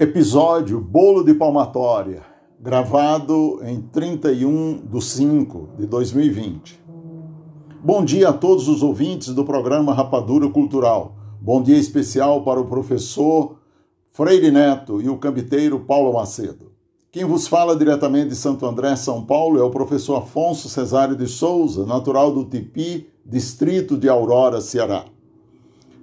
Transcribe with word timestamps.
Episódio 0.00 0.80
Bolo 0.80 1.24
de 1.24 1.34
Palmatória, 1.34 2.22
gravado 2.60 3.58
em 3.64 3.80
31 3.80 4.86
de 4.86 5.04
5 5.04 5.70
de 5.76 5.86
2020. 5.86 6.80
Bom 7.82 8.04
dia 8.04 8.28
a 8.28 8.32
todos 8.32 8.68
os 8.68 8.84
ouvintes 8.84 9.34
do 9.34 9.44
programa 9.44 9.92
Rapadura 9.92 10.48
Cultural. 10.50 11.16
Bom 11.40 11.60
dia 11.60 11.76
especial 11.76 12.44
para 12.44 12.60
o 12.60 12.66
professor 12.66 13.56
Freire 14.12 14.52
Neto 14.52 15.02
e 15.02 15.08
o 15.08 15.18
cambiteiro 15.18 15.80
Paulo 15.80 16.12
Macedo. 16.12 16.70
Quem 17.10 17.24
vos 17.24 17.48
fala 17.48 17.74
diretamente 17.74 18.28
de 18.28 18.36
Santo 18.36 18.66
André, 18.66 18.94
São 18.94 19.26
Paulo, 19.26 19.58
é 19.58 19.64
o 19.64 19.70
professor 19.70 20.18
Afonso 20.18 20.68
Cesário 20.68 21.16
de 21.16 21.26
Souza, 21.26 21.84
natural 21.84 22.30
do 22.30 22.44
Tipi, 22.44 23.08
distrito 23.26 23.96
de 23.96 24.08
Aurora, 24.08 24.60
Ceará. 24.60 25.06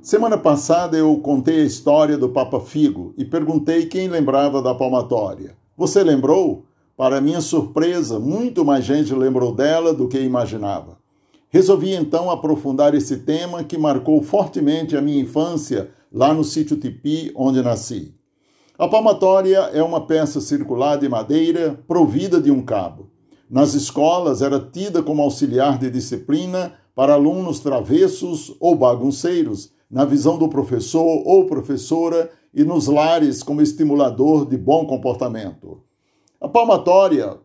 Semana 0.05 0.37
passada 0.37 0.95
eu 0.95 1.17
contei 1.17 1.61
a 1.61 1.65
história 1.65 2.15
do 2.15 2.29
Papa 2.29 2.59
Figo 2.59 3.15
e 3.17 3.25
perguntei 3.25 3.87
quem 3.87 4.07
lembrava 4.07 4.61
da 4.61 4.75
palmatória. 4.75 5.57
Você 5.75 6.03
lembrou? 6.03 6.67
Para 6.95 7.19
minha 7.19 7.41
surpresa, 7.41 8.19
muito 8.19 8.63
mais 8.63 8.85
gente 8.85 9.11
lembrou 9.15 9.51
dela 9.51 9.95
do 9.95 10.07
que 10.07 10.19
imaginava. 10.19 10.99
Resolvi 11.49 11.95
então 11.95 12.29
aprofundar 12.29 12.93
esse 12.93 13.17
tema 13.17 13.63
que 13.63 13.79
marcou 13.79 14.21
fortemente 14.21 14.95
a 14.95 15.01
minha 15.01 15.19
infância 15.19 15.89
lá 16.13 16.31
no 16.35 16.43
sítio 16.43 16.77
Tipi, 16.77 17.31
onde 17.35 17.63
nasci. 17.63 18.13
A 18.77 18.87
palmatória 18.87 19.71
é 19.73 19.81
uma 19.81 20.05
peça 20.05 20.39
circular 20.39 20.97
de 20.97 21.09
madeira 21.09 21.83
provida 21.87 22.39
de 22.39 22.51
um 22.51 22.61
cabo. 22.61 23.09
Nas 23.49 23.73
escolas 23.73 24.43
era 24.43 24.59
tida 24.59 25.01
como 25.01 25.23
auxiliar 25.23 25.79
de 25.79 25.89
disciplina 25.89 26.73
para 26.93 27.13
alunos 27.13 27.59
travessos 27.59 28.55
ou 28.59 28.75
bagunceiros 28.75 29.73
na 29.95 30.03
visão 30.03 30.37
do 30.37 30.49
professor 30.49 31.23
ou 31.25 31.45
professora 31.45 32.29
e 32.53 32.65
nos 32.65 32.87
lares 32.87 33.41
como 33.41 33.61
estimulador 33.61 34.45
de 34.45 34.57
bom 34.57 34.85
comportamento. 34.85 35.83
A 36.41 36.49
palmatória 36.49 37.37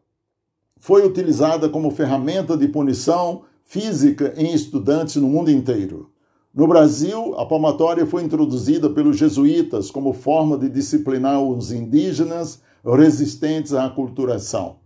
foi 0.76 1.06
utilizada 1.06 1.68
como 1.68 1.92
ferramenta 1.92 2.56
de 2.56 2.66
punição 2.66 3.42
física 3.62 4.34
em 4.36 4.52
estudantes 4.52 5.14
no 5.14 5.28
mundo 5.28 5.48
inteiro. 5.48 6.10
No 6.52 6.66
Brasil, 6.66 7.36
a 7.38 7.46
palmatória 7.46 8.04
foi 8.04 8.24
introduzida 8.24 8.90
pelos 8.90 9.16
jesuítas 9.16 9.88
como 9.88 10.12
forma 10.12 10.58
de 10.58 10.68
disciplinar 10.68 11.40
os 11.40 11.70
indígenas 11.70 12.60
resistentes 12.84 13.74
à 13.74 13.84
aculturação. 13.84 14.78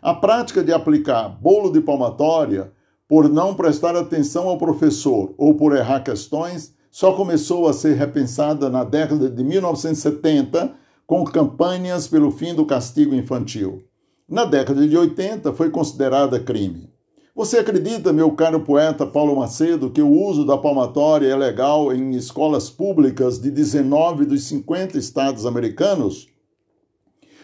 A 0.00 0.14
prática 0.14 0.64
de 0.64 0.72
aplicar 0.72 1.28
bolo 1.28 1.70
de 1.70 1.82
palmatória 1.82 2.72
por 3.06 3.28
não 3.28 3.54
prestar 3.54 3.94
atenção 3.96 4.48
ao 4.48 4.56
professor 4.56 5.34
ou 5.36 5.52
por 5.54 5.76
errar 5.76 6.00
questões 6.00 6.72
só 6.92 7.14
começou 7.14 7.66
a 7.66 7.72
ser 7.72 7.94
repensada 7.94 8.68
na 8.68 8.84
década 8.84 9.30
de 9.30 9.42
1970 9.42 10.74
com 11.06 11.24
campanhas 11.24 12.06
pelo 12.06 12.30
fim 12.30 12.54
do 12.54 12.66
castigo 12.66 13.14
infantil. 13.14 13.82
Na 14.28 14.44
década 14.44 14.86
de 14.86 14.94
80 14.94 15.54
foi 15.54 15.70
considerada 15.70 16.38
crime. 16.38 16.92
Você 17.34 17.58
acredita, 17.58 18.12
meu 18.12 18.32
caro 18.32 18.60
poeta 18.60 19.06
Paulo 19.06 19.34
Macedo, 19.34 19.90
que 19.90 20.02
o 20.02 20.12
uso 20.12 20.44
da 20.44 20.58
palmatória 20.58 21.28
é 21.28 21.34
legal 21.34 21.94
em 21.94 22.10
escolas 22.10 22.68
públicas 22.68 23.40
de 23.40 23.50
19 23.50 24.26
dos 24.26 24.44
50 24.44 24.98
estados 24.98 25.46
americanos? 25.46 26.28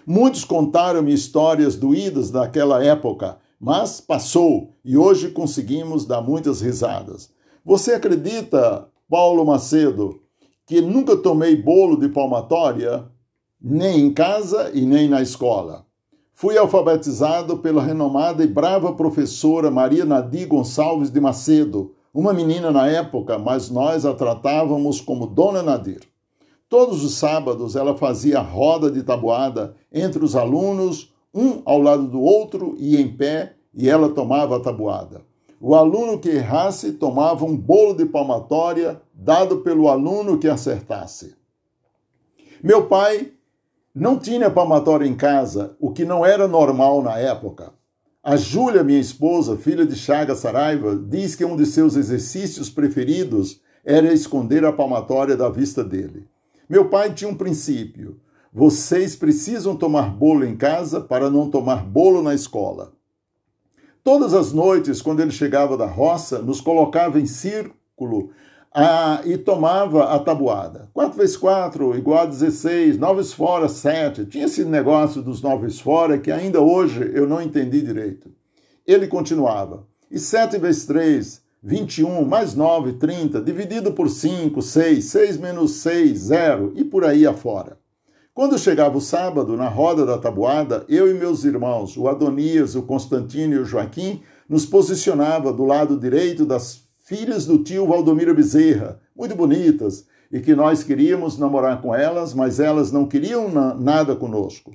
Muitos 0.06 0.44
contaram-me 0.44 1.12
histórias 1.12 1.74
doídas 1.74 2.30
daquela 2.30 2.84
época, 2.84 3.38
mas 3.58 3.98
passou 3.98 4.74
e 4.84 4.98
hoje 4.98 5.30
conseguimos 5.30 6.04
dar 6.04 6.20
muitas 6.20 6.60
risadas. 6.60 7.30
Você 7.64 7.94
acredita, 7.94 8.86
Paulo 9.08 9.42
Macedo, 9.42 10.20
que 10.66 10.82
nunca 10.82 11.16
tomei 11.16 11.56
bolo 11.56 11.96
de 11.98 12.10
palmatória, 12.10 13.06
nem 13.58 14.00
em 14.00 14.12
casa 14.12 14.70
e 14.74 14.82
nem 14.82 15.08
na 15.08 15.22
escola. 15.22 15.86
Fui 16.34 16.58
alfabetizado 16.58 17.56
pela 17.56 17.82
renomada 17.82 18.44
e 18.44 18.46
brava 18.46 18.92
professora 18.92 19.70
Maria 19.70 20.04
Nadir 20.04 20.46
Gonçalves 20.46 21.10
de 21.10 21.18
Macedo, 21.20 21.94
uma 22.12 22.34
menina 22.34 22.70
na 22.70 22.86
época, 22.86 23.38
mas 23.38 23.70
nós 23.70 24.04
a 24.04 24.12
tratávamos 24.12 25.00
como 25.00 25.26
Dona 25.26 25.62
Nadir. 25.62 26.00
Todos 26.68 27.02
os 27.02 27.14
sábados 27.14 27.76
ela 27.76 27.96
fazia 27.96 28.40
roda 28.40 28.90
de 28.90 29.02
tabuada 29.02 29.74
entre 29.90 30.22
os 30.22 30.36
alunos, 30.36 31.14
um 31.34 31.62
ao 31.64 31.80
lado 31.80 32.06
do 32.06 32.20
outro 32.20 32.74
e 32.78 33.00
em 33.00 33.08
pé, 33.08 33.54
e 33.72 33.88
ela 33.88 34.10
tomava 34.10 34.58
a 34.58 34.60
tabuada. 34.60 35.27
O 35.60 35.74
aluno 35.74 36.20
que 36.20 36.28
errasse 36.28 36.92
tomava 36.92 37.44
um 37.44 37.56
bolo 37.56 37.94
de 37.94 38.06
palmatória 38.06 39.02
dado 39.12 39.58
pelo 39.58 39.88
aluno 39.88 40.38
que 40.38 40.48
acertasse. 40.48 41.34
Meu 42.62 42.86
pai 42.86 43.32
não 43.92 44.16
tinha 44.18 44.50
palmatória 44.50 45.06
em 45.06 45.16
casa, 45.16 45.76
o 45.80 45.90
que 45.90 46.04
não 46.04 46.24
era 46.24 46.46
normal 46.46 47.02
na 47.02 47.18
época. 47.18 47.72
A 48.22 48.36
Júlia, 48.36 48.84
minha 48.84 49.00
esposa, 49.00 49.56
filha 49.56 49.84
de 49.84 49.96
Chaga 49.96 50.36
Saraiva, 50.36 50.94
diz 50.94 51.34
que 51.34 51.44
um 51.44 51.56
de 51.56 51.66
seus 51.66 51.96
exercícios 51.96 52.70
preferidos 52.70 53.60
era 53.84 54.12
esconder 54.12 54.64
a 54.64 54.72
palmatória 54.72 55.36
da 55.36 55.48
vista 55.48 55.82
dele. 55.82 56.26
Meu 56.68 56.88
pai 56.88 57.12
tinha 57.14 57.30
um 57.30 57.36
princípio: 57.36 58.20
vocês 58.52 59.16
precisam 59.16 59.74
tomar 59.74 60.10
bolo 60.10 60.44
em 60.44 60.56
casa 60.56 61.00
para 61.00 61.30
não 61.30 61.50
tomar 61.50 61.84
bolo 61.84 62.22
na 62.22 62.34
escola. 62.34 62.92
Todas 64.08 64.32
as 64.32 64.54
noites, 64.54 65.02
quando 65.02 65.20
ele 65.20 65.30
chegava 65.30 65.76
da 65.76 65.84
roça, 65.84 66.38
nos 66.38 66.62
colocava 66.62 67.20
em 67.20 67.26
círculo 67.26 68.30
ah, 68.74 69.20
e 69.22 69.36
tomava 69.36 70.04
a 70.04 70.18
tabuada. 70.18 70.88
4 70.94 71.18
vezes 71.18 71.36
4 71.36 71.94
igual 71.94 72.22
a 72.22 72.24
16, 72.24 72.96
9 72.96 73.22
fora 73.24 73.68
7. 73.68 74.24
Tinha 74.24 74.46
esse 74.46 74.64
negócio 74.64 75.20
dos 75.20 75.42
9 75.42 75.68
fora 75.72 76.16
que 76.16 76.32
ainda 76.32 76.58
hoje 76.58 77.12
eu 77.12 77.28
não 77.28 77.42
entendi 77.42 77.82
direito. 77.82 78.30
Ele 78.86 79.06
continuava. 79.06 79.86
E 80.10 80.18
7 80.18 80.56
vezes 80.56 80.86
3, 80.86 81.42
21, 81.62 82.24
mais 82.24 82.54
9, 82.54 82.94
30, 82.94 83.42
dividido 83.42 83.92
por 83.92 84.08
5, 84.08 84.62
6, 84.62 85.04
6 85.04 85.36
menos 85.36 85.72
6, 85.82 86.18
0, 86.18 86.72
e 86.76 86.82
por 86.82 87.04
aí 87.04 87.26
afora. 87.26 87.76
Quando 88.38 88.56
chegava 88.56 88.96
o 88.96 89.00
sábado, 89.00 89.56
na 89.56 89.68
roda 89.68 90.06
da 90.06 90.16
tabuada, 90.16 90.84
eu 90.88 91.10
e 91.10 91.12
meus 91.18 91.42
irmãos, 91.42 91.96
o 91.96 92.06
Adonias, 92.06 92.76
o 92.76 92.82
Constantino 92.82 93.54
e 93.54 93.58
o 93.58 93.64
Joaquim, 93.64 94.22
nos 94.48 94.64
posicionava 94.64 95.52
do 95.52 95.64
lado 95.64 95.98
direito 95.98 96.46
das 96.46 96.84
filhas 97.00 97.46
do 97.46 97.64
tio 97.64 97.84
Valdomiro 97.88 98.32
Bezerra, 98.32 99.00
muito 99.12 99.34
bonitas, 99.34 100.06
e 100.30 100.38
que 100.38 100.54
nós 100.54 100.84
queríamos 100.84 101.36
namorar 101.36 101.82
com 101.82 101.92
elas, 101.92 102.32
mas 102.32 102.60
elas 102.60 102.92
não 102.92 103.08
queriam 103.08 103.50
na 103.50 103.74
nada 103.74 104.14
conosco. 104.14 104.72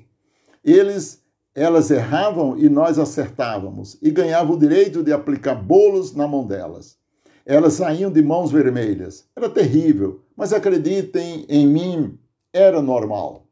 Eles, 0.62 1.24
elas 1.56 1.90
erravam 1.90 2.58
e 2.60 2.68
nós 2.68 3.00
acertávamos, 3.00 3.98
e 4.02 4.12
ganhavam 4.12 4.58
o 4.58 4.60
direito 4.60 5.02
de 5.02 5.14
aplicar 5.14 5.56
bolos 5.56 6.14
na 6.14 6.28
mão 6.28 6.46
delas. 6.46 6.98
Elas 7.46 7.76
saíam 7.76 8.12
de 8.12 8.22
mãos 8.22 8.52
vermelhas. 8.52 9.24
Era 9.34 9.50
terrível, 9.50 10.20
mas 10.36 10.52
acreditem 10.52 11.46
em 11.48 11.66
mim, 11.66 12.20
era 12.52 12.82
normal. 12.82 13.44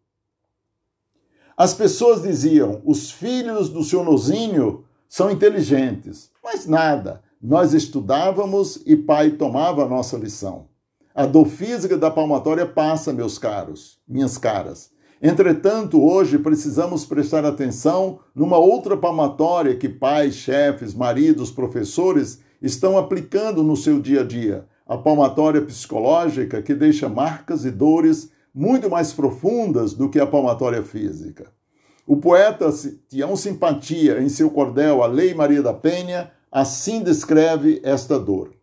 As 1.62 1.76
pessoas 1.76 2.24
diziam: 2.24 2.82
os 2.84 3.12
filhos 3.12 3.70
do 3.70 3.84
seu 3.84 4.04
Nozinho 4.04 4.84
são 5.08 5.30
inteligentes. 5.30 6.32
Mas 6.44 6.66
nada, 6.66 7.22
nós 7.40 7.76
estudávamos 7.76 8.82
e 8.84 8.96
pai 8.96 9.30
tomava 9.30 9.86
a 9.86 9.88
nossa 9.88 10.18
lição. 10.18 10.66
A 11.14 11.28
dor 11.28 11.46
física 11.46 11.96
da 12.00 12.10
palmatória 12.10 12.66
passa, 12.66 13.14
meus 13.14 13.38
caros, 13.38 14.00
minhas 14.08 14.40
caras. 14.40 14.90
Entretanto, 15.22 16.04
hoje 16.04 16.40
precisamos 16.40 17.06
prestar 17.06 17.46
atenção 17.46 18.18
numa 18.34 18.58
outra 18.58 18.98
palmatória 18.98 19.76
que 19.76 19.88
pais, 19.88 20.34
chefes, 20.34 20.96
maridos, 20.96 21.52
professores 21.52 22.40
estão 22.60 22.98
aplicando 22.98 23.62
no 23.62 23.78
seu 23.78 24.02
dia 24.02 24.22
a 24.22 24.24
dia. 24.24 24.66
A 24.88 24.98
palmatória 24.98 25.62
psicológica 25.62 26.60
que 26.60 26.74
deixa 26.74 27.08
marcas 27.08 27.66
e 27.66 27.70
dores 27.70 28.32
muito 28.54 28.90
mais 28.90 29.14
profundas 29.14 29.94
do 29.94 30.10
que 30.10 30.20
a 30.20 30.28
palmatória 30.28 30.84
física. 30.84 31.52
O 32.06 32.18
poeta 32.18 32.70
Tião 33.08 33.36
Simpatia, 33.36 34.22
em 34.22 34.28
seu 34.28 34.50
cordel 34.50 35.02
A 35.02 35.08
Lei 35.08 35.34
Maria 35.34 35.62
da 35.62 35.74
Penha, 35.74 36.32
assim 36.52 37.02
descreve 37.02 37.80
esta 37.84 38.20
dor. 38.20 38.54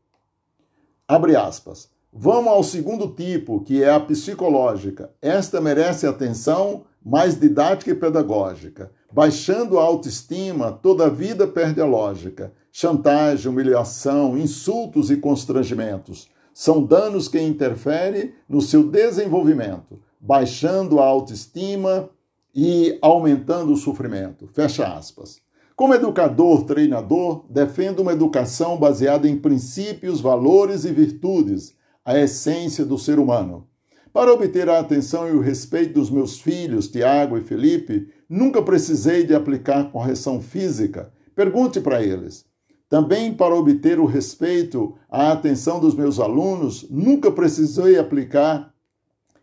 Abre 1.07 1.35
aspas. 1.37 1.89
Vamos 2.13 2.49
ao 2.49 2.63
segundo 2.63 3.09
tipo, 3.09 3.61
que 3.61 3.83
é 3.83 3.91
a 3.91 4.01
psicológica. 4.01 5.11
Esta 5.23 5.61
merece 5.61 6.07
atenção 6.07 6.85
mais 7.05 7.39
didática 7.39 7.91
e 7.91 7.95
pedagógica. 7.95 8.91
Baixando 9.11 9.79
a 9.79 9.83
autoestima, 9.83 10.73
toda 10.73 11.07
a 11.07 11.11
vida 11.11 11.47
perde 11.47 11.81
a 11.81 11.87
lógica. 11.87 12.53
Chantagem, 12.71 13.51
humilhação, 13.51 14.37
insultos 14.37 15.11
e 15.11 15.17
constrangimentos 15.17 16.29
são 16.59 16.83
danos 16.83 17.29
que 17.29 17.41
interferem 17.41 18.33
no 18.49 18.61
seu 18.61 18.83
desenvolvimento, 18.83 20.01
baixando 20.19 20.99
a 20.99 21.05
autoestima 21.05 22.11
e 22.53 22.99
aumentando 23.01 23.73
o 23.73 23.77
sofrimento. 23.77 24.49
Fecha 24.49 24.85
aspas. 24.85 25.41
Como 25.77 25.95
educador, 25.95 26.65
treinador, 26.65 27.45
defendo 27.49 28.01
uma 28.01 28.13
educação 28.13 28.77
baseada 28.77 29.29
em 29.29 29.39
princípios, 29.39 30.21
valores 30.21 30.85
e 30.85 30.91
virtudes, 30.91 31.77
a 32.05 32.19
essência 32.19 32.85
do 32.85 32.99
ser 32.99 33.21
humano. 33.21 33.69
Para 34.13 34.33
obter 34.33 34.69
a 34.69 34.81
atenção 34.81 35.29
e 35.29 35.37
o 35.37 35.41
respeito 35.41 35.95
dos 35.95 36.11
meus 36.11 36.41
filhos, 36.41 36.89
Tiago 36.89 37.39
e 37.39 37.45
Felipe, 37.45 38.09
nunca 38.29 38.61
precisei 38.61 39.23
de 39.23 39.33
aplicar 39.33 39.93
correção 39.93 40.43
física. 40.43 41.13
Pergunte 41.37 41.81
para 41.81 42.03
eles. 42.03 42.48
Também 42.89 43.35
para 43.35 43.55
obter 43.55 44.01
o 44.01 44.07
respeito, 44.07 44.95
a 45.11 45.33
atenção 45.33 45.79
dos 45.79 45.95
meus 45.95 46.19
alunos, 46.19 46.87
nunca 46.91 47.31
precisei 47.31 47.99
aplicar 47.99 48.73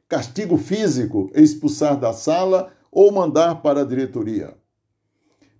castigo 0.07 0.57
físico, 0.57 1.29
expulsar 1.35 1.99
da 1.99 2.11
sala 2.11 2.71
ou 2.91 3.11
mandar 3.11 3.61
para 3.61 3.81
a 3.81 3.85
diretoria. 3.85 4.55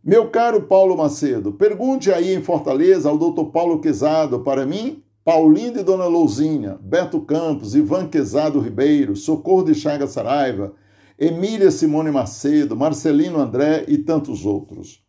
Meu 0.03 0.29
caro 0.29 0.63
Paulo 0.63 0.97
Macedo, 0.97 1.51
pergunte 1.51 2.11
aí 2.11 2.33
em 2.33 2.41
Fortaleza 2.41 3.09
ao 3.09 3.17
doutor 3.17 3.51
Paulo 3.51 3.79
Quezado 3.79 4.39
para 4.41 4.65
mim 4.65 5.03
Paulinho 5.23 5.79
e 5.79 5.83
Dona 5.83 6.05
Louzinha, 6.05 6.77
Beto 6.79 7.19
Campos, 7.21 7.73
Ivan 7.73 8.07
Quezado 8.07 8.59
Ribeiro, 8.59 9.15
Socorro 9.15 9.63
de 9.63 9.73
Chaga 9.73 10.05
Saraiva, 10.05 10.73
Emília 11.17 11.71
Simone 11.71 12.11
Macedo, 12.11 12.75
Marcelino 12.75 13.39
André 13.39 13.85
e 13.87 13.97
tantos 13.97 14.45
outros. 14.45 15.03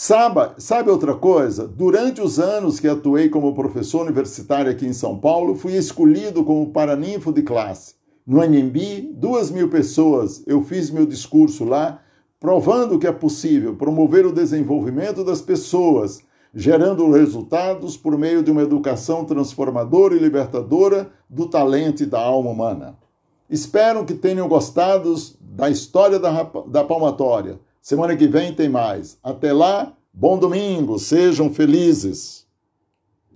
Sabe, 0.00 0.52
sabe 0.58 0.90
outra 0.90 1.12
coisa? 1.16 1.66
Durante 1.66 2.20
os 2.20 2.38
anos 2.38 2.78
que 2.78 2.86
atuei 2.86 3.28
como 3.28 3.52
professor 3.52 4.02
universitário 4.02 4.70
aqui 4.70 4.86
em 4.86 4.92
São 4.92 5.18
Paulo, 5.18 5.56
fui 5.56 5.74
escolhido 5.74 6.44
como 6.44 6.70
paraninfo 6.70 7.32
de 7.32 7.42
classe. 7.42 7.96
No 8.24 8.40
Anhembi, 8.40 9.10
duas 9.12 9.50
mil 9.50 9.68
pessoas, 9.68 10.44
eu 10.46 10.62
fiz 10.62 10.88
meu 10.88 11.04
discurso 11.04 11.64
lá, 11.64 12.00
provando 12.38 12.96
que 12.96 13.08
é 13.08 13.12
possível 13.12 13.74
promover 13.74 14.24
o 14.24 14.32
desenvolvimento 14.32 15.24
das 15.24 15.42
pessoas 15.42 16.22
gerando 16.54 17.10
resultados 17.10 17.96
por 17.96 18.16
meio 18.16 18.40
de 18.40 18.52
uma 18.52 18.62
educação 18.62 19.24
transformadora 19.24 20.14
e 20.14 20.20
libertadora 20.20 21.10
do 21.28 21.48
talento 21.48 22.04
e 22.04 22.06
da 22.06 22.20
alma 22.20 22.50
humana. 22.50 22.96
Espero 23.50 24.04
que 24.04 24.14
tenham 24.14 24.46
gostado 24.46 25.12
da 25.40 25.68
história 25.68 26.20
da, 26.20 26.44
da 26.68 26.84
palmatória. 26.84 27.58
Semana 27.88 28.14
que 28.14 28.26
vem 28.26 28.52
tem 28.52 28.68
mais. 28.68 29.18
Até 29.22 29.50
lá, 29.50 29.96
bom 30.12 30.38
domingo, 30.38 30.98
sejam 30.98 31.50
felizes. 31.50 32.46